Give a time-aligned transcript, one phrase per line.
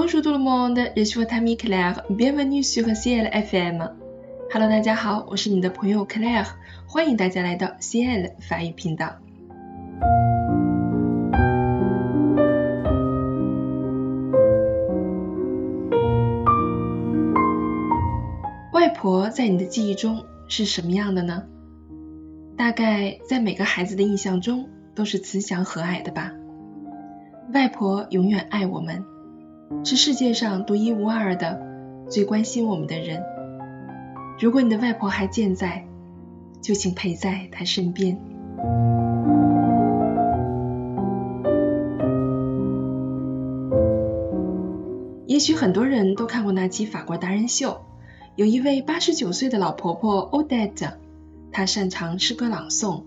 [0.00, 2.04] Bonjour tout le monde, je suis votre amie Claire.
[2.08, 3.90] Bienvenue sur CL FM.
[4.48, 6.46] Hello，大家好，我是你的朋友 Claire，
[6.86, 9.16] 欢迎大家来到 CL 法语频道。
[18.72, 21.42] 外婆在你的记忆中是什么样的呢？
[22.56, 26.32] 大概在每个孩子的印象中都是慈祥和蔼的吧。
[27.52, 29.04] 外婆永远爱我们，
[29.84, 31.60] 是世界上独一无二的、
[32.08, 33.22] 最关心我们的人。
[34.38, 35.84] 如果你的外婆还健在，
[36.60, 38.18] 就请陪在她身边。
[45.26, 47.82] 也许很多人都看过那期法国达人秀，
[48.34, 50.94] 有一位八十九岁的老婆婆 Odette，
[51.52, 53.04] 她擅长诗歌朗诵，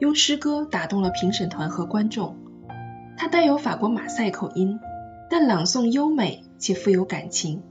[0.00, 2.34] 用诗歌打动了评审团和观众。
[3.16, 4.78] 她带有法国马赛口音，
[5.30, 7.62] 但朗诵优美且富有感情。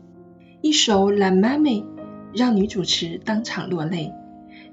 [0.61, 1.83] 一首《La Mami》
[2.31, 4.13] 让女主持当场落泪。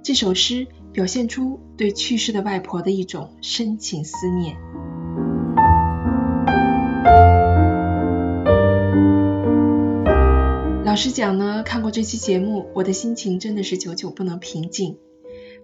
[0.02, 4.56] 这首诗表现出对去世的外婆的一种深情思念。
[10.84, 14.98] 老实讲呢，看过这期节目，我的心情真的是久久不能平静。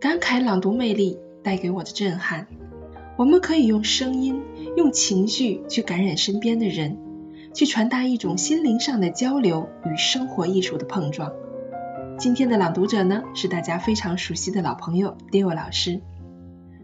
[0.01, 2.47] 感慨朗读魅力带给我的震撼。
[3.19, 4.41] 我们可以用声音。
[4.77, 6.97] 用情绪去感染身边的人，
[7.53, 11.33] 去传达一种心灵上的交流与生活艺术的碰撞。
[12.19, 16.01] 今天的朗读者呢，是大家非常熟悉的老朋友 Dio 老师。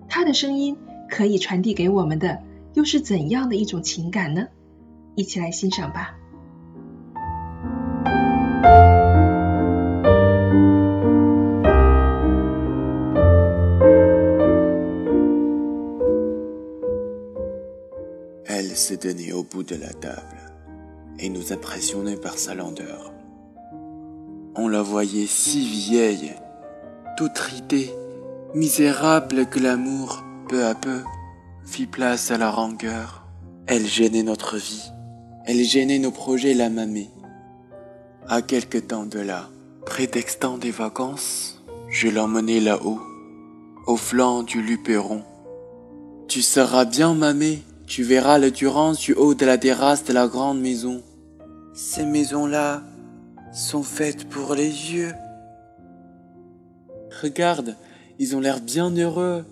[0.08, 0.76] 他的声音
[1.08, 2.40] 可以传递给我们的，
[2.74, 4.48] 又是怎样的一种情感呢？
[5.14, 6.14] 一起来欣赏吧。
[21.18, 23.12] Et nous impressionnait par sa lenteur.
[24.54, 26.34] On la voyait si vieille,
[27.16, 27.90] toute ridée,
[28.54, 31.02] misérable que l'amour, peu à peu,
[31.64, 33.26] fit place à la rancœur.
[33.66, 34.90] Elle gênait notre vie,
[35.44, 37.10] elle gênait nos projets la mamie.
[38.28, 39.48] À quelque temps de là,
[39.84, 43.00] prétextant des vacances, je l'emmenai là-haut,
[43.86, 45.22] au flanc du Luperon.
[46.28, 50.26] Tu seras bien mamée, tu verras le Durance du haut de la terrasse de la
[50.26, 51.02] grande maison.
[51.72, 52.82] Ces maisons-là
[53.52, 55.14] sont faites pour les yeux.
[57.22, 57.76] Regarde,
[58.18, 59.44] ils ont l'air bien heureux.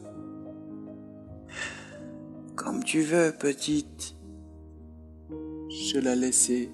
[2.56, 4.16] Comme tu veux, petite.
[5.70, 6.70] Je la laissais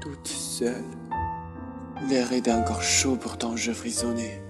[0.00, 0.84] toute seule.
[2.08, 4.42] L'air était encore chaud pourtant je frissonnais.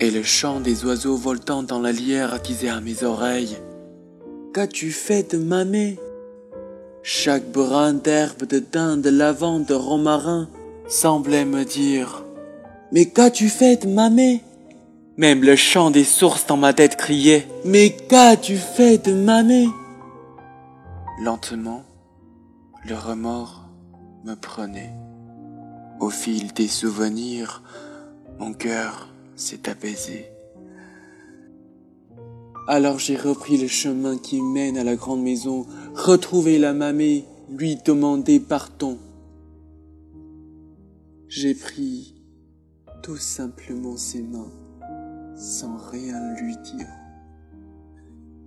[0.00, 3.56] Et le chant des oiseaux voltant dans la lierre attisait à mes oreilles.
[4.52, 5.98] Qu'as-tu fait de mamé
[7.02, 10.46] Chaque brin d'herbe, de daim, de lavande, de romarin
[10.88, 12.22] semblait me dire
[12.90, 14.42] Mais qu'as-tu fait de mamé
[15.16, 19.68] Même le chant des sources dans ma tête criait Mais qu'as-tu fait de mamé
[21.22, 21.84] Lentement,
[22.84, 23.64] le remords
[24.24, 24.92] me prenait.
[25.98, 27.62] Au fil des souvenirs,
[28.38, 30.31] mon cœur s'est apaisé.
[32.68, 37.76] Alors j'ai repris le chemin qui mène à la grande maison, retrouvé la mamée, lui
[37.84, 38.98] demander pardon.
[41.26, 42.14] J'ai pris
[43.02, 44.52] tout simplement ses mains,
[45.34, 46.88] sans rien lui dire.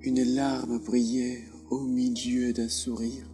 [0.02, 3.26] Une larme brillait au milieu d'un sourire.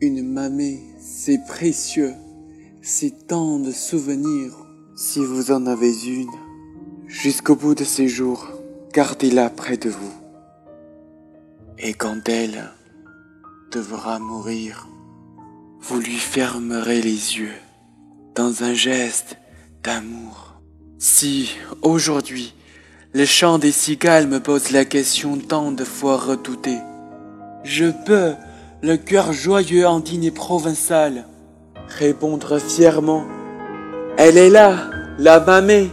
[0.00, 2.14] Une mamée, c'est précieux,
[2.80, 4.56] c'est tant de souvenirs.
[4.96, 6.30] Si vous en avez une,
[7.06, 8.51] jusqu'au bout de ces jours,
[8.92, 10.12] gardez-la près de vous.
[11.78, 12.70] Et quand elle
[13.72, 14.86] devra mourir,
[15.80, 17.54] vous lui fermerez les yeux
[18.34, 19.38] dans un geste
[19.82, 20.60] d'amour.
[20.98, 22.54] Si, aujourd'hui,
[23.14, 26.78] le chant des cigales me pose la question tant de fois redoutée,
[27.64, 28.34] je peux,
[28.82, 31.26] le cœur joyeux en dîner provençal,
[31.88, 33.24] répondre fièrement,
[34.18, 35.90] elle est là, la mamée,